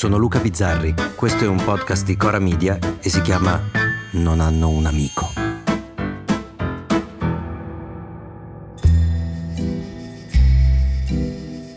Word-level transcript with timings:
sono 0.00 0.16
Luca 0.16 0.38
Bizzarri, 0.38 0.94
questo 1.14 1.44
è 1.44 1.46
un 1.46 1.62
podcast 1.62 2.06
di 2.06 2.16
Cora 2.16 2.38
Media 2.38 2.78
e 3.02 3.10
si 3.10 3.20
chiama 3.20 3.60
Non 4.12 4.40
hanno 4.40 4.70
un 4.70 4.86
amico. 4.86 5.30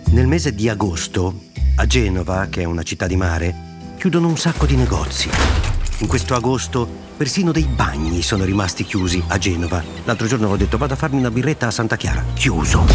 Nel 0.05 0.26
mese 0.26 0.55
di 0.55 0.70
agosto, 0.70 1.38
a 1.76 1.86
Genova, 1.86 2.48
che 2.50 2.62
è 2.62 2.64
una 2.64 2.84
città 2.84 3.08
di 3.08 3.18
mare, 3.18 3.54
chiudono 3.98 4.30
un 4.30 4.38
sacco 4.38 4.66
di 4.66 4.78
negozi. 4.78 5.30
In 5.98 6.08
questo 6.08 6.34
agosto 6.34 6.88
persino 7.18 7.52
dei 7.52 7.66
bagni 7.66 8.21
sono 8.21 8.46
rimasti 8.46 8.85
chiusi 8.85 9.21
a 9.27 9.38
Genova. 9.38 9.84
L'altro 10.05 10.27
giorno 10.27 10.48
ho 10.48 10.55
detto 10.55 10.77
vado 10.77 10.94
a 10.94 10.96
farmi 10.96 11.18
una 11.18 11.30
birretta 11.30 11.68
a 11.68 11.71
Santa 11.71 11.98
Chiara. 11.98 12.24
Chiuso. 12.35 12.85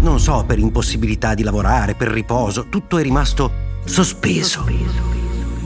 Non 0.00 0.20
so, 0.20 0.44
per 0.46 0.58
impossibilità 0.58 1.32
di 1.32 1.44
lavorare, 1.44 1.94
per 1.94 2.08
riposo, 2.08 2.66
tutto 2.68 2.98
è 2.98 3.02
rimasto 3.02 3.65
sospeso. 3.86 4.66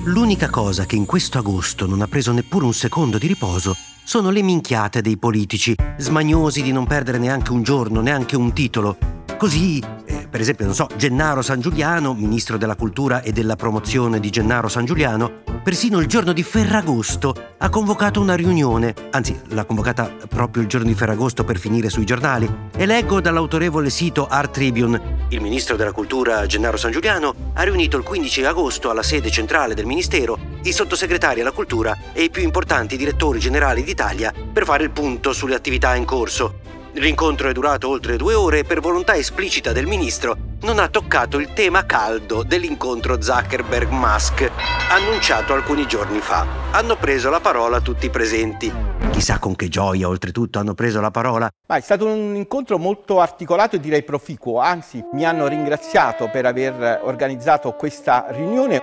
L'unica 0.04 0.48
cosa 0.50 0.86
che 0.86 0.96
in 0.96 1.06
questo 1.06 1.38
agosto 1.38 1.86
non 1.86 2.00
ha 2.00 2.06
preso 2.06 2.32
neppure 2.32 2.64
un 2.64 2.72
secondo 2.72 3.18
di 3.18 3.26
riposo 3.26 3.76
sono 4.04 4.30
le 4.30 4.42
minchiate 4.42 5.02
dei 5.02 5.16
politici, 5.16 5.74
smagnosi 5.96 6.62
di 6.62 6.72
non 6.72 6.86
perdere 6.86 7.18
neanche 7.18 7.52
un 7.52 7.62
giorno, 7.62 8.00
neanche 8.00 8.36
un 8.36 8.52
titolo. 8.52 8.96
Così, 9.38 9.82
per 10.30 10.40
esempio, 10.40 10.64
non 10.64 10.74
so, 10.74 10.88
Gennaro 10.96 11.42
San 11.42 11.60
Giuliano, 11.60 12.14
ministro 12.14 12.56
della 12.56 12.76
cultura 12.76 13.20
e 13.20 13.32
della 13.32 13.56
promozione 13.56 14.20
di 14.20 14.30
Gennaro 14.30 14.68
San 14.68 14.84
Giuliano, 14.84 15.42
persino 15.62 15.98
il 15.98 16.06
giorno 16.06 16.32
di 16.32 16.44
Ferragosto 16.44 17.34
ha 17.58 17.68
convocato 17.68 18.20
una 18.20 18.36
riunione, 18.36 18.94
anzi 19.10 19.38
l'ha 19.48 19.64
convocata 19.64 20.14
proprio 20.28 20.62
il 20.62 20.68
giorno 20.68 20.86
di 20.86 20.94
Ferragosto 20.94 21.42
per 21.42 21.58
finire 21.58 21.90
sui 21.90 22.04
giornali, 22.04 22.48
e 22.76 22.86
leggo 22.86 23.20
dall'autorevole 23.20 23.90
sito 23.90 24.28
Art 24.28 24.52
Tribune. 24.52 25.26
Il 25.30 25.40
ministro 25.40 25.74
della 25.74 25.92
cultura 25.92 26.46
Gennaro 26.46 26.76
San 26.76 26.92
Giuliano 26.92 27.34
ha 27.54 27.62
riunito 27.64 27.96
il 27.96 28.04
15 28.04 28.44
agosto 28.44 28.88
alla 28.88 29.02
sede 29.02 29.30
centrale 29.30 29.74
del 29.74 29.86
ministero 29.86 30.38
i 30.62 30.72
sottosegretari 30.72 31.40
alla 31.40 31.52
cultura 31.52 31.96
e 32.12 32.24
i 32.24 32.30
più 32.30 32.42
importanti 32.42 32.96
direttori 32.96 33.38
generali 33.38 33.82
d'Italia 33.82 34.32
per 34.52 34.64
fare 34.64 34.84
il 34.84 34.90
punto 34.90 35.32
sulle 35.32 35.54
attività 35.54 35.94
in 35.94 36.04
corso. 36.04 36.59
L'incontro 36.94 37.48
è 37.48 37.52
durato 37.52 37.88
oltre 37.88 38.16
due 38.16 38.34
ore 38.34 38.58
e 38.58 38.64
per 38.64 38.80
volontà 38.80 39.14
esplicita 39.14 39.72
del 39.72 39.86
ministro 39.86 40.36
non 40.62 40.80
ha 40.80 40.88
toccato 40.88 41.38
il 41.38 41.52
tema 41.52 41.86
caldo 41.86 42.42
dell'incontro 42.42 43.22
Zuckerberg-Musk, 43.22 44.50
annunciato 44.90 45.54
alcuni 45.54 45.86
giorni 45.86 46.18
fa. 46.18 46.44
Hanno 46.72 46.96
preso 46.96 47.30
la 47.30 47.40
parola 47.40 47.80
tutti 47.80 48.06
i 48.06 48.10
presenti. 48.10 48.72
Chissà 49.10 49.38
con 49.38 49.54
che 49.54 49.68
gioia, 49.68 50.08
oltretutto, 50.08 50.58
hanno 50.58 50.74
preso 50.74 51.00
la 51.00 51.10
parola. 51.10 51.48
Ma 51.68 51.76
è 51.76 51.80
stato 51.80 52.06
un 52.06 52.34
incontro 52.34 52.76
molto 52.76 53.20
articolato 53.20 53.76
e 53.76 53.80
direi 53.80 54.02
proficuo, 54.02 54.58
anzi 54.58 55.02
mi 55.12 55.24
hanno 55.24 55.46
ringraziato 55.46 56.28
per 56.28 56.44
aver 56.44 57.00
organizzato 57.04 57.72
questa 57.72 58.26
riunione. 58.30 58.82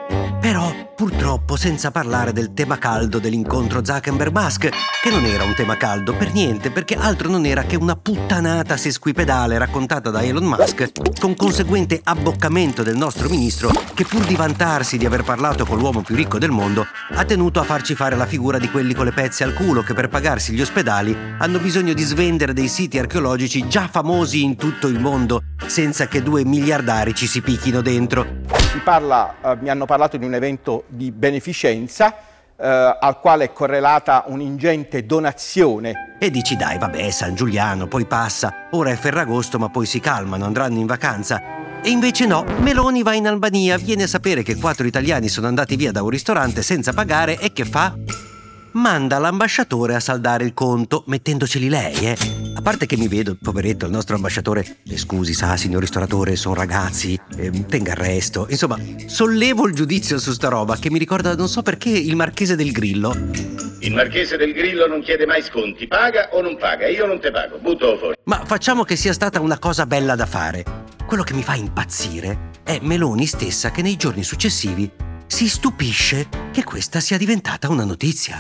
Purtroppo, 0.98 1.58
senza 1.58 1.92
parlare 1.92 2.34
del 2.34 2.54
tema 2.56 2.80
caldo 2.80 3.20
dell'incontro 3.20 3.86
Zuckerberg-Musk, 3.86 4.70
che 5.04 5.12
non 5.12 5.26
era 5.26 5.44
un 5.44 5.54
tema 5.54 5.78
caldo 5.78 6.16
per 6.16 6.34
niente, 6.34 6.72
perché 6.72 6.96
altro 6.96 7.30
non 7.30 7.46
era 7.46 7.66
che 7.66 7.76
una 7.76 7.96
puttanata 7.96 8.76
sesquipedale 8.78 9.60
raccontata 9.60 10.10
da 10.10 10.24
Elon 10.24 10.46
Musk, 10.46 11.20
con 11.20 11.36
conseguente 11.36 12.02
abboccamento 12.04 12.82
del 12.82 12.98
nostro 12.98 13.30
ministro 13.30 13.70
che 13.94 14.06
pur 14.06 14.26
di 14.26 14.36
vantarsi 14.36 14.98
di 14.98 15.06
aver 15.06 15.22
parlato 15.22 15.68
con 15.68 15.78
l'uomo 15.78 16.02
più 16.02 16.16
ricco 16.16 16.40
del 16.40 16.50
mondo 16.50 16.88
ha 17.14 17.24
tenuto 17.26 17.60
a 17.60 17.64
farci 17.64 17.94
fare 17.94 18.16
la 18.16 18.26
figura 18.26 18.58
di 18.58 18.72
quelli 18.72 18.96
con 18.96 19.06
le 19.06 19.12
pezze 19.12 19.44
al 19.44 19.54
culo 19.54 19.84
che 19.84 19.94
per 19.94 20.10
pagarsi 20.10 20.52
gli 20.54 20.62
ospedali 20.62 21.16
hanno 21.38 21.60
bisogno 21.60 21.94
di 21.94 22.04
svendere 22.04 22.54
dei 22.54 22.68
siti 22.68 22.98
archeologici 22.98 23.68
già 23.68 23.88
famosi 23.88 24.42
in 24.44 24.56
tutto 24.56 24.88
il 24.88 25.00
mondo 25.00 25.44
senza 25.68 26.08
che 26.08 26.24
due 26.24 26.44
miliardari 26.44 27.14
ci 27.14 27.28
si 27.28 27.42
picchino 27.42 27.82
dentro. 27.82 28.57
Parla, 28.84 29.36
eh, 29.44 29.58
mi 29.60 29.70
hanno 29.70 29.86
parlato 29.86 30.18
di 30.18 30.26
un 30.26 30.34
evento 30.34 30.84
di 30.88 31.12
beneficenza 31.12 32.16
eh, 32.58 32.98
al 33.00 33.20
quale 33.20 33.46
è 33.46 33.54
correlata 33.54 34.24
un'ingente 34.28 35.06
donazione. 35.06 36.16
E 36.20 36.30
dici 36.32 36.56
dai, 36.56 36.78
vabbè, 36.78 37.10
San 37.10 37.36
Giuliano, 37.36 37.88
poi 37.88 38.06
passa, 38.06 38.68
ora 38.72 38.90
è 38.90 38.96
Ferragosto 38.96 39.60
ma 39.60 39.70
poi 39.70 39.86
si 39.86 40.00
calmano, 40.00 40.46
andranno 40.46 40.80
in 40.80 40.86
vacanza. 40.86 41.42
E 41.82 41.90
invece 41.90 42.26
no, 42.26 42.44
Meloni 42.60 43.04
va 43.04 43.14
in 43.14 43.28
Albania, 43.28 43.78
viene 43.78 44.04
a 44.04 44.08
sapere 44.08 44.44
che 44.44 44.58
quattro 44.58 44.88
italiani 44.88 45.30
sono 45.30 45.48
andati 45.48 45.76
via 45.76 45.92
da 45.92 46.02
un 46.02 46.10
ristorante 46.10 46.62
senza 46.64 46.92
pagare 46.92 47.38
e 47.40 47.54
che 47.54 47.66
fa? 47.66 47.96
Manda 48.78 49.18
l'ambasciatore 49.18 49.96
a 49.96 50.00
saldare 50.00 50.44
il 50.44 50.54
conto, 50.54 51.04
mettendoceli 51.08 51.68
lei, 51.68 51.96
eh. 51.96 52.18
A 52.54 52.62
parte 52.62 52.86
che 52.86 52.96
mi 52.96 53.08
vedo, 53.08 53.36
poveretto, 53.42 53.86
il 53.86 53.92
nostro 53.92 54.14
ambasciatore, 54.14 54.64
eh, 54.88 54.98
scusi, 54.98 55.34
sa, 55.34 55.58
signor 55.58 55.82
ristoratore, 55.82 56.36
sono 56.36 56.54
ragazzi, 56.54 57.20
eh, 57.38 57.66
tenga 57.66 57.94
arresto. 57.94 58.46
Insomma, 58.52 58.78
sollevo 59.08 59.66
il 59.66 59.74
giudizio 59.74 60.20
su 60.20 60.32
sta 60.32 60.50
roba 60.50 60.78
che 60.78 60.92
mi 60.92 61.00
ricorda, 61.00 61.34
non 61.34 61.48
so 61.48 61.64
perché, 61.64 61.90
il 61.90 62.16
marchese 62.16 62.56
del 62.56 62.72
Grillo. 62.72 63.16
Il 63.80 63.96
marchese 63.96 64.38
del 64.38 64.54
Grillo 64.54 64.86
non 64.86 65.02
chiede 65.02 65.26
mai 65.26 65.42
sconti, 65.42 65.88
paga 65.88 66.30
o 66.34 66.42
non 66.42 66.56
paga, 66.56 66.88
io 66.88 67.08
non 67.08 67.20
te 67.20 67.32
pago, 67.32 67.58
butto 67.58 67.98
fuori. 67.98 68.16
Ma 68.26 68.46
facciamo 68.46 68.84
che 68.84 68.96
sia 68.96 69.12
stata 69.12 69.40
una 69.40 69.58
cosa 69.58 69.88
bella 69.88 70.14
da 70.14 70.28
fare. 70.28 70.64
Quello 71.08 71.24
che 71.24 71.34
mi 71.34 71.42
fa 71.42 71.56
impazzire 71.56 72.52
è 72.64 72.78
Meloni 72.84 73.26
stessa 73.26 73.72
che 73.72 73.82
nei 73.82 73.96
giorni 73.96 74.22
successivi 74.22 74.88
si 75.28 75.48
stupisce 75.48 76.28
che 76.52 76.64
questa 76.64 77.00
sia 77.00 77.18
diventata 77.18 77.70
una 77.70 77.84
notizia. 77.84 78.40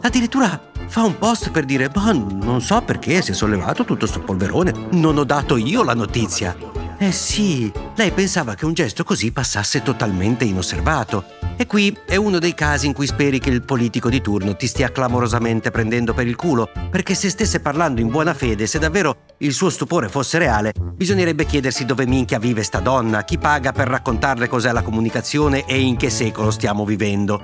Addirittura 0.00 0.70
fa 0.86 1.02
un 1.02 1.18
post 1.18 1.50
per 1.50 1.64
dire, 1.64 1.90
ma 1.94 2.12
non 2.12 2.60
so 2.60 2.82
perché 2.82 3.22
si 3.22 3.32
è 3.32 3.34
sollevato 3.34 3.84
tutto 3.84 4.06
sto 4.06 4.20
polverone, 4.20 4.88
non 4.92 5.18
ho 5.18 5.24
dato 5.24 5.56
io 5.56 5.82
la 5.82 5.94
notizia. 5.94 6.56
Eh 6.98 7.12
sì, 7.12 7.70
lei 7.96 8.10
pensava 8.10 8.54
che 8.54 8.64
un 8.64 8.72
gesto 8.72 9.04
così 9.04 9.32
passasse 9.32 9.82
totalmente 9.82 10.44
inosservato. 10.44 11.24
E 11.56 11.66
qui 11.66 11.96
è 12.06 12.16
uno 12.16 12.38
dei 12.38 12.54
casi 12.54 12.86
in 12.86 12.92
cui 12.92 13.06
speri 13.06 13.38
che 13.38 13.50
il 13.50 13.62
politico 13.62 14.08
di 14.08 14.20
turno 14.20 14.56
ti 14.56 14.66
stia 14.66 14.92
clamorosamente 14.92 15.70
prendendo 15.70 16.14
per 16.14 16.26
il 16.26 16.36
culo, 16.36 16.70
perché 16.90 17.14
se 17.14 17.28
stesse 17.28 17.60
parlando 17.60 18.00
in 18.00 18.08
buona 18.08 18.34
fede, 18.34 18.66
se 18.66 18.78
davvero 18.78 19.24
il 19.38 19.52
suo 19.52 19.70
stupore 19.70 20.08
fosse 20.08 20.38
reale, 20.38 20.72
bisognerebbe 20.94 21.46
chiedersi 21.46 21.84
dove 21.84 22.06
minchia 22.06 22.38
vive 22.38 22.62
sta 22.62 22.80
donna, 22.80 23.24
chi 23.24 23.38
paga 23.38 23.72
per 23.72 23.88
raccontarle 23.88 24.48
cos'è 24.48 24.72
la 24.72 24.82
comunicazione 24.82 25.66
e 25.66 25.80
in 25.80 25.96
che 25.96 26.10
secolo 26.10 26.50
stiamo 26.50 26.84
vivendo. 26.84 27.40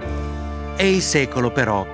E 0.76 0.90
il 0.90 1.02
secolo 1.02 1.52
però 1.52 1.86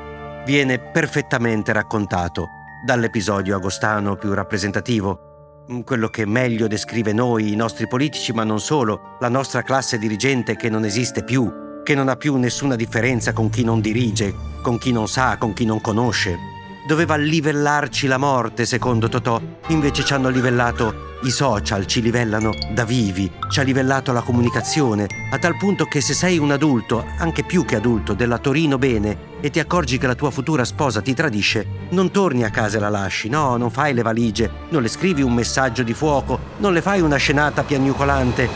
viene 0.44 0.78
perfettamente 0.78 1.72
raccontato 1.72 2.46
dall'episodio 2.84 3.56
agostano 3.56 4.16
più 4.16 4.32
rappresentativo, 4.32 5.28
Mm, 5.70 5.80
quello 5.80 6.08
che 6.08 6.24
meglio 6.24 6.66
descrive 6.66 7.12
noi, 7.12 7.52
i 7.52 7.56
nostri 7.56 7.86
politici, 7.86 8.32
ma 8.32 8.42
non 8.42 8.58
solo, 8.58 9.16
la 9.20 9.28
nostra 9.28 9.62
classe 9.62 9.98
dirigente 9.98 10.56
che 10.56 10.70
non 10.70 10.86
esiste 10.86 11.22
più, 11.22 11.82
che 11.84 11.94
non 11.94 12.08
ha 12.08 12.16
più 12.16 12.36
nessuna 12.36 12.74
differenza 12.74 13.34
con 13.34 13.50
chi 13.50 13.64
non 13.64 13.82
dirige, 13.82 14.34
con 14.62 14.78
chi 14.78 14.92
non 14.92 15.08
sa, 15.08 15.36
con 15.36 15.52
chi 15.52 15.66
non 15.66 15.82
conosce. 15.82 16.57
Doveva 16.88 17.16
livellarci 17.16 18.06
la 18.06 18.16
morte, 18.16 18.64
secondo 18.64 19.10
Totò, 19.10 19.38
invece 19.66 20.02
ci 20.06 20.14
hanno 20.14 20.30
livellato 20.30 21.16
i 21.24 21.30
social, 21.30 21.84
ci 21.84 22.00
livellano 22.00 22.52
da 22.72 22.86
vivi, 22.86 23.30
ci 23.50 23.60
ha 23.60 23.62
livellato 23.62 24.10
la 24.10 24.22
comunicazione, 24.22 25.06
a 25.30 25.36
tal 25.36 25.58
punto 25.58 25.84
che 25.84 26.00
se 26.00 26.14
sei 26.14 26.38
un 26.38 26.50
adulto, 26.50 27.04
anche 27.18 27.44
più 27.44 27.66
che 27.66 27.76
adulto, 27.76 28.14
della 28.14 28.38
Torino 28.38 28.78
bene, 28.78 29.36
e 29.42 29.50
ti 29.50 29.58
accorgi 29.58 29.98
che 29.98 30.06
la 30.06 30.14
tua 30.14 30.30
futura 30.30 30.64
sposa 30.64 31.02
ti 31.02 31.12
tradisce, 31.12 31.66
non 31.90 32.10
torni 32.10 32.42
a 32.42 32.50
casa 32.50 32.78
e 32.78 32.80
la 32.80 32.88
lasci, 32.88 33.28
no, 33.28 33.58
non 33.58 33.70
fai 33.70 33.92
le 33.92 34.00
valigie, 34.00 34.50
non 34.70 34.80
le 34.80 34.88
scrivi 34.88 35.20
un 35.20 35.34
messaggio 35.34 35.82
di 35.82 35.92
fuoco, 35.92 36.40
non 36.56 36.72
le 36.72 36.80
fai 36.80 37.02
una 37.02 37.16
scenata 37.16 37.64
piagnucolante. 37.64 38.48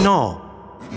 No, 0.00 0.45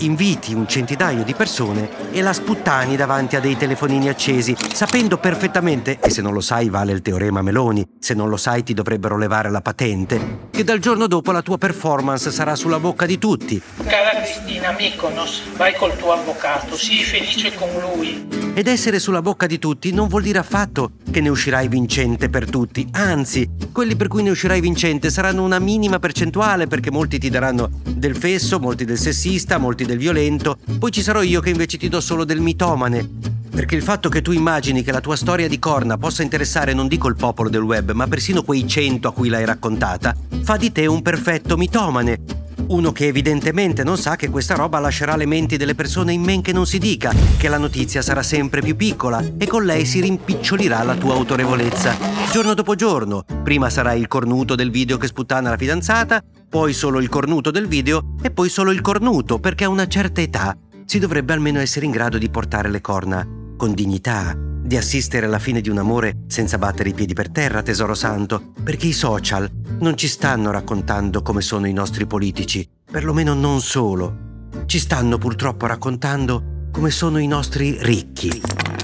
inviti 0.00 0.54
un 0.54 0.66
centinaio 0.68 1.24
di 1.24 1.34
persone 1.34 2.12
e 2.12 2.22
la 2.22 2.32
sputtani 2.32 2.96
davanti 2.96 3.36
a 3.36 3.40
dei 3.40 3.56
telefonini 3.56 4.08
accesi, 4.08 4.56
sapendo 4.72 5.18
perfettamente, 5.18 5.98
e 6.00 6.10
se 6.10 6.22
non 6.22 6.32
lo 6.32 6.40
sai 6.40 6.68
vale 6.68 6.92
il 6.92 7.02
teorema 7.02 7.42
Meloni, 7.42 7.86
se 7.98 8.14
non 8.14 8.28
lo 8.28 8.36
sai 8.36 8.62
ti 8.62 8.74
dovrebbero 8.74 9.16
levare 9.16 9.50
la 9.50 9.60
patente, 9.60 10.48
che 10.50 10.64
dal 10.64 10.78
giorno 10.78 11.06
dopo 11.06 11.32
la 11.32 11.42
tua 11.42 11.58
performance 11.58 12.30
sarà 12.30 12.54
sulla 12.54 12.78
bocca 12.78 13.06
di 13.06 13.18
tutti. 13.18 13.60
Cara 13.86 14.20
Cristina 14.22 14.72
Mykonos, 14.72 15.42
vai 15.56 15.74
col 15.74 15.96
tuo 15.96 16.12
avvocato, 16.12 16.76
sii 16.76 17.02
felice 17.02 17.54
con 17.54 17.68
lui. 17.80 18.26
Ed 18.54 18.66
essere 18.66 18.98
sulla 18.98 19.22
bocca 19.22 19.46
di 19.46 19.58
tutti 19.58 19.92
non 19.92 20.08
vuol 20.08 20.22
dire 20.22 20.38
affatto 20.38 20.92
che 21.10 21.20
ne 21.20 21.28
uscirai 21.28 21.68
vincente 21.68 22.28
per 22.28 22.48
tutti, 22.48 22.86
anzi, 22.92 23.48
quelli 23.72 23.96
per 23.96 24.08
cui 24.08 24.22
ne 24.22 24.30
uscirai 24.30 24.60
vincente 24.60 25.10
saranno 25.10 25.42
una 25.42 25.58
minima 25.58 25.98
percentuale 25.98 26.66
perché 26.66 26.90
molti 26.90 27.18
ti 27.18 27.30
daranno 27.30 27.70
del 27.84 28.16
fesso, 28.16 28.58
molti 28.58 28.84
del 28.84 28.98
sessista, 28.98 29.58
molti 29.58 29.84
del 29.84 29.89
violento, 29.98 30.58
poi 30.78 30.90
ci 30.90 31.02
sarò 31.02 31.22
io 31.22 31.40
che 31.40 31.50
invece 31.50 31.78
ti 31.78 31.88
do 31.88 32.00
solo 32.00 32.24
del 32.24 32.40
mitomane. 32.40 33.08
Perché 33.50 33.74
il 33.74 33.82
fatto 33.82 34.08
che 34.08 34.22
tu 34.22 34.30
immagini 34.30 34.82
che 34.82 34.92
la 34.92 35.00
tua 35.00 35.16
storia 35.16 35.48
di 35.48 35.58
corna 35.58 35.98
possa 35.98 36.22
interessare 36.22 36.72
non 36.72 36.88
dico 36.88 37.08
il 37.08 37.16
popolo 37.16 37.48
del 37.48 37.62
web, 37.62 37.90
ma 37.92 38.06
persino 38.06 38.42
quei 38.42 38.66
cento 38.66 39.08
a 39.08 39.12
cui 39.12 39.28
l'hai 39.28 39.44
raccontata, 39.44 40.16
fa 40.42 40.56
di 40.56 40.70
te 40.70 40.86
un 40.86 41.02
perfetto 41.02 41.56
mitomane. 41.56 42.39
Uno 42.70 42.92
che 42.92 43.08
evidentemente 43.08 43.82
non 43.82 43.98
sa 43.98 44.14
che 44.14 44.28
questa 44.28 44.54
roba 44.54 44.78
lascerà 44.78 45.16
le 45.16 45.26
menti 45.26 45.56
delle 45.56 45.74
persone 45.74 46.12
in 46.12 46.22
men 46.22 46.40
che 46.40 46.52
non 46.52 46.66
si 46.66 46.78
dica, 46.78 47.12
che 47.36 47.48
la 47.48 47.58
notizia 47.58 48.00
sarà 48.00 48.22
sempre 48.22 48.60
più 48.60 48.76
piccola 48.76 49.20
e 49.36 49.48
con 49.48 49.64
lei 49.64 49.84
si 49.84 50.00
rimpicciolirà 50.00 50.84
la 50.84 50.94
tua 50.94 51.14
autorevolezza. 51.14 51.96
Giorno 52.30 52.54
dopo 52.54 52.76
giorno, 52.76 53.24
prima 53.42 53.68
sarai 53.70 53.98
il 53.98 54.06
cornuto 54.06 54.54
del 54.54 54.70
video 54.70 54.98
che 54.98 55.08
sputtana 55.08 55.50
la 55.50 55.56
fidanzata, 55.56 56.22
poi 56.48 56.72
solo 56.72 57.00
il 57.00 57.08
cornuto 57.08 57.50
del 57.50 57.66
video 57.66 58.14
e 58.22 58.30
poi 58.30 58.48
solo 58.48 58.70
il 58.70 58.80
cornuto 58.82 59.40
perché 59.40 59.64
a 59.64 59.68
una 59.68 59.88
certa 59.88 60.20
età 60.20 60.56
si 60.84 61.00
dovrebbe 61.00 61.32
almeno 61.32 61.58
essere 61.58 61.86
in 61.86 61.90
grado 61.90 62.18
di 62.18 62.30
portare 62.30 62.70
le 62.70 62.80
corna 62.80 63.26
con 63.56 63.74
dignità, 63.74 64.32
di 64.70 64.76
assistere 64.76 65.26
alla 65.26 65.40
fine 65.40 65.60
di 65.60 65.68
un 65.68 65.78
amore 65.78 66.18
senza 66.28 66.56
battere 66.56 66.90
i 66.90 66.94
piedi 66.94 67.12
per 67.12 67.28
terra, 67.28 67.60
tesoro 67.60 67.92
santo, 67.92 68.52
perché 68.62 68.86
i 68.86 68.92
social 68.92 69.50
non 69.80 69.96
ci 69.96 70.06
stanno 70.06 70.52
raccontando 70.52 71.22
come 71.22 71.40
sono 71.40 71.66
i 71.66 71.72
nostri 71.72 72.06
politici, 72.06 72.64
perlomeno 72.88 73.34
non 73.34 73.60
solo. 73.62 74.46
Ci 74.66 74.78
stanno 74.78 75.18
purtroppo 75.18 75.66
raccontando 75.66 76.68
come 76.70 76.92
sono 76.92 77.18
i 77.18 77.26
nostri 77.26 77.78
ricchi. 77.80 78.40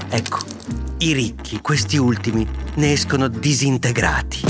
Ecco, 0.09 0.39
i 0.99 1.13
ricchi, 1.13 1.61
questi 1.61 1.99
ultimi, 1.99 2.45
ne 2.75 2.91
escono 2.91 3.29
disintegrati. 3.29 4.41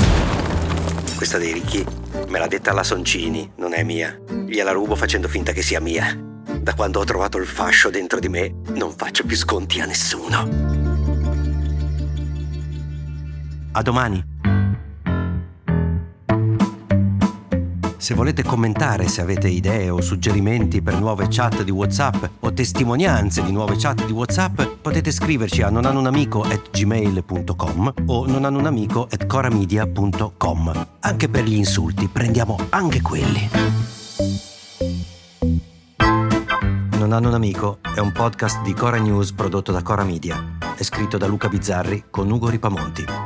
Questa 1.16 1.36
dei 1.36 1.52
ricchi 1.52 1.84
me 2.28 2.38
l'ha 2.38 2.46
detta 2.46 2.72
la 2.72 2.82
Soncini, 2.82 3.52
non 3.56 3.74
è 3.74 3.82
mia. 3.82 4.18
Gliela 4.46 4.72
rubo 4.72 4.96
facendo 4.96 5.28
finta 5.28 5.52
che 5.52 5.60
sia 5.60 5.82
mia. 5.82 6.18
Da 6.62 6.72
quando 6.72 6.98
ho 6.98 7.04
trovato 7.04 7.36
il 7.36 7.46
fascio 7.46 7.90
dentro 7.90 8.20
di 8.20 8.30
me, 8.30 8.54
non 8.68 8.94
faccio 8.96 9.26
più 9.26 9.36
sconti 9.36 9.82
a 9.82 9.84
nessuno. 9.84 10.85
A 13.76 13.82
domani. 13.82 14.24
Se 17.98 18.14
volete 18.14 18.42
commentare, 18.42 19.06
se 19.06 19.20
avete 19.20 19.48
idee 19.48 19.90
o 19.90 20.00
suggerimenti 20.00 20.80
per 20.80 20.98
nuove 20.98 21.26
chat 21.28 21.62
di 21.62 21.70
WhatsApp 21.70 22.24
o 22.40 22.54
testimonianze 22.54 23.42
di 23.42 23.52
nuove 23.52 23.76
chat 23.76 24.06
di 24.06 24.12
WhatsApp, 24.12 24.62
potete 24.80 25.10
scriverci 25.10 25.60
a 25.60 25.68
nonanunamico@gmail.com 25.68 27.92
o 28.06 28.26
nonanunamico@coramedia.com. 28.26 30.86
Anche 31.00 31.28
per 31.28 31.44
gli 31.44 31.56
insulti, 31.56 32.08
prendiamo 32.08 32.56
anche 32.70 33.02
quelli. 33.02 33.50
Non 36.98 37.12
hanno 37.12 37.28
un 37.28 37.34
amico 37.34 37.80
è 37.94 37.98
un 37.98 38.12
podcast 38.12 38.62
di 38.62 38.72
Cora 38.72 38.96
News 38.96 39.32
prodotto 39.32 39.70
da 39.70 39.82
Cora 39.82 40.02
Media. 40.02 40.56
È 40.74 40.82
scritto 40.82 41.18
da 41.18 41.26
Luca 41.26 41.48
Bizzarri 41.48 42.04
con 42.08 42.30
Ugo 42.30 42.48
Ripamonti. 42.48 43.25